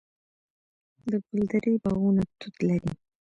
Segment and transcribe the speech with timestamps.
[1.09, 2.91] د ګلدرې باغونه توت لري.